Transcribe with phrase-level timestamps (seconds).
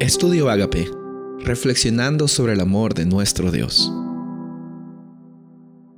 [0.00, 0.88] Estudio Agape,
[1.40, 3.92] reflexionando sobre el amor de nuestro Dios.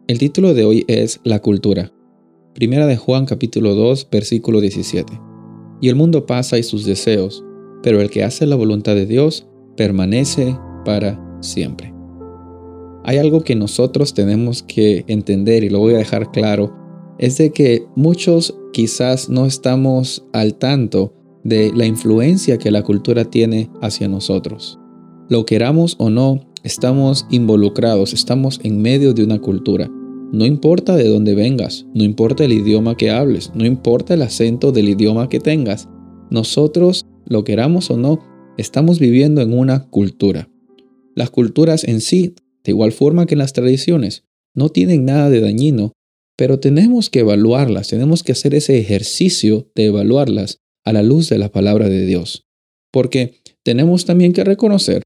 [0.09, 1.93] El título de hoy es La cultura.
[2.53, 5.13] Primera de Juan capítulo 2, versículo 17.
[5.81, 7.45] Y el mundo pasa y sus deseos,
[7.85, 9.47] pero el que hace la voluntad de Dios
[9.77, 11.95] permanece para siempre.
[13.05, 16.75] Hay algo que nosotros tenemos que entender y lo voy a dejar claro,
[17.19, 23.25] es de que muchos quizás no estamos al tanto de la influencia que la cultura
[23.25, 24.79] tiene hacia nosotros.
[25.29, 29.91] Lo queramos o no, estamos involucrados, estamos en medio de una cultura.
[30.33, 34.73] No importa de dónde vengas, no importa el idioma que hables, no importa el acento
[34.73, 35.89] del idioma que tengas,
[36.31, 38.21] nosotros, lo queramos o no,
[38.57, 40.49] estamos viviendo en una cultura.
[41.15, 42.35] Las culturas en sí,
[42.65, 45.93] de igual forma que las tradiciones, no tienen nada de dañino,
[46.37, 51.39] pero tenemos que evaluarlas, tenemos que hacer ese ejercicio de evaluarlas a la luz de
[51.39, 52.45] la palabra de Dios.
[52.93, 55.03] Porque tenemos también que reconocer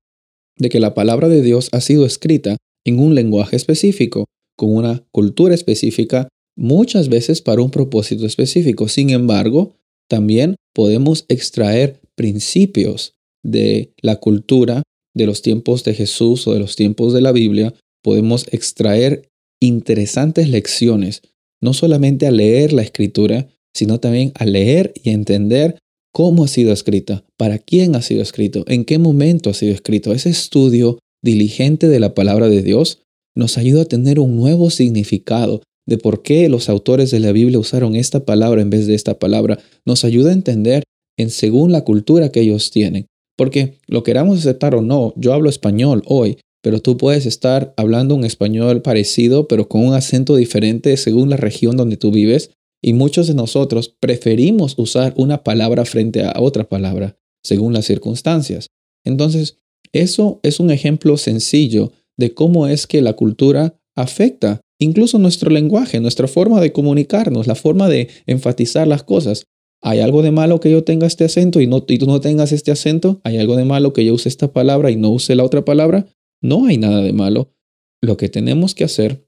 [0.59, 5.05] de que la palabra de Dios ha sido escrita en un lenguaje específico, con una
[5.12, 8.89] cultura específica, muchas veces para un propósito específico.
[8.89, 9.77] Sin embargo,
[10.09, 13.12] también podemos extraer principios
[13.43, 14.83] de la cultura
[15.15, 17.75] de los tiempos de Jesús o de los tiempos de la Biblia.
[18.03, 19.28] Podemos extraer
[19.61, 21.22] interesantes lecciones,
[21.61, 25.78] no solamente a leer la escritura, sino también a leer y entender
[26.12, 30.12] cómo ha sido escrita, para quién ha sido escrito, en qué momento ha sido escrito.
[30.12, 33.02] Ese estudio diligente de la palabra de Dios
[33.36, 37.58] nos ayuda a tener un nuevo significado de por qué los autores de la Biblia
[37.58, 39.58] usaron esta palabra en vez de esta palabra.
[39.84, 40.82] Nos ayuda a entender
[41.19, 43.06] en según la cultura que ellos tienen.
[43.36, 48.14] Porque lo queramos aceptar o no, yo hablo español hoy, pero tú puedes estar hablando
[48.14, 52.50] un español parecido, pero con un acento diferente según la región donde tú vives.
[52.87, 58.69] Y muchos de nosotros preferimos usar una palabra frente a otra palabra, según las circunstancias.
[59.05, 59.59] Entonces,
[59.93, 65.99] eso es un ejemplo sencillo de cómo es que la cultura afecta incluso nuestro lenguaje,
[65.99, 69.47] nuestra forma de comunicarnos, la forma de enfatizar las cosas.
[69.83, 72.53] ¿Hay algo de malo que yo tenga este acento y, no, y tú no tengas
[72.53, 73.21] este acento?
[73.25, 76.06] ¿Hay algo de malo que yo use esta palabra y no use la otra palabra?
[76.41, 77.53] No hay nada de malo.
[78.00, 79.27] Lo que tenemos que hacer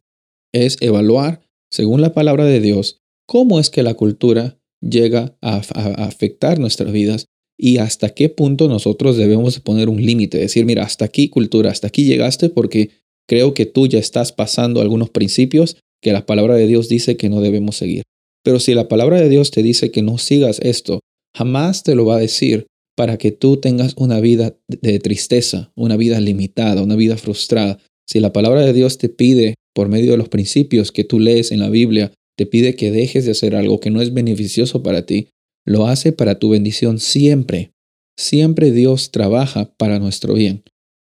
[0.52, 1.40] es evaluar,
[1.72, 7.26] según la palabra de Dios, cómo es que la cultura llega a, afectar nuestras vidas
[7.58, 11.88] y hasta qué punto nosotros debemos poner un límite, decir, mira, hasta aquí cultura, hasta
[11.88, 12.90] aquí llegaste porque
[13.28, 17.28] creo que tú ya estás pasando algunos principios que la palabra de Dios dice que
[17.28, 18.04] no debemos seguir.
[18.44, 21.00] Pero si la palabra de Dios te dice que no sigas esto,
[21.36, 25.96] jamás te lo va a decir para que tú tengas una vida de tristeza, una
[25.96, 27.78] vida limitada, una vida frustrada.
[28.06, 31.52] Si la palabra de Dios te pide, por medio de los principios que tú lees
[31.52, 35.04] en la Biblia, te pide que dejes de hacer algo que no es beneficioso para
[35.04, 35.30] ti,
[35.66, 37.72] lo hace para tu bendición siempre.
[38.16, 40.62] Siempre Dios trabaja para nuestro bien.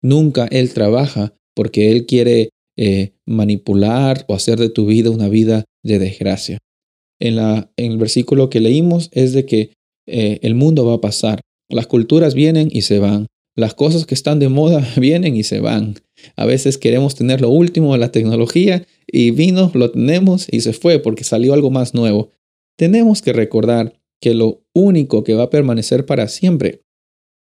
[0.01, 5.63] Nunca Él trabaja porque Él quiere eh, manipular o hacer de tu vida una vida
[5.83, 6.57] de desgracia.
[7.19, 9.73] En, la, en el versículo que leímos es de que
[10.07, 11.39] eh, el mundo va a pasar.
[11.69, 13.27] Las culturas vienen y se van.
[13.55, 15.99] Las cosas que están de moda vienen y se van.
[16.35, 20.73] A veces queremos tener lo último de la tecnología y vino, lo tenemos y se
[20.73, 22.31] fue porque salió algo más nuevo.
[22.77, 26.83] Tenemos que recordar que lo único que va a permanecer para siempre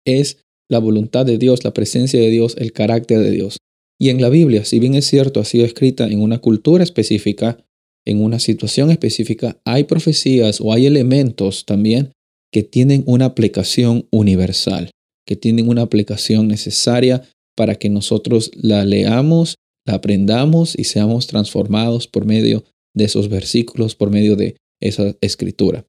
[0.06, 3.58] es la voluntad de Dios, la presencia de Dios, el carácter de Dios.
[4.00, 7.58] Y en la Biblia, si bien es cierto, ha sido escrita en una cultura específica,
[8.06, 12.12] en una situación específica, hay profecías o hay elementos también
[12.52, 14.92] que tienen una aplicación universal,
[15.26, 17.24] que tienen una aplicación necesaria
[17.56, 19.56] para que nosotros la leamos
[19.89, 22.63] aprendamos y seamos transformados por medio
[22.94, 25.85] de esos versículos, por medio de esa escritura.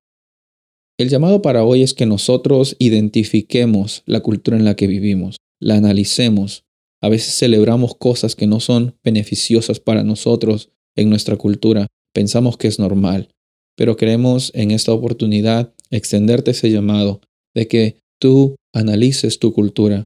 [0.99, 5.77] El llamado para hoy es que nosotros identifiquemos la cultura en la que vivimos, la
[5.77, 6.65] analicemos.
[7.01, 11.87] A veces celebramos cosas que no son beneficiosas para nosotros en nuestra cultura.
[12.13, 13.31] Pensamos que es normal,
[13.77, 17.23] pero queremos en esta oportunidad extenderte ese llamado
[17.55, 20.05] de que tú analices tu cultura,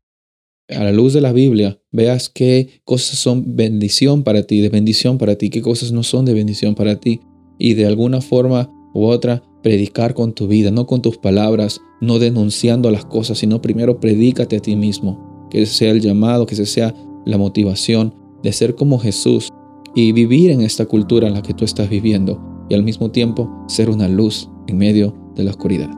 [0.69, 5.19] a la luz de la Biblia, veas qué cosas son bendición para ti, de bendición
[5.19, 7.21] para ti, qué cosas no son de bendición para ti.
[7.59, 12.19] Y de alguna forma u otra, predicar con tu vida, no con tus palabras, no
[12.19, 15.49] denunciando las cosas, sino primero predícate a ti mismo.
[15.51, 16.95] Que ese sea el llamado, que ese sea
[17.25, 19.51] la motivación de ser como Jesús
[19.95, 23.51] y vivir en esta cultura en la que tú estás viviendo y al mismo tiempo
[23.69, 25.91] ser una luz en medio de la oscuridad.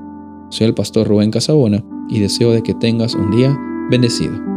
[0.51, 3.57] Soy el pastor Rubén Casabona y deseo de que tengas un día
[3.91, 4.56] bendecido.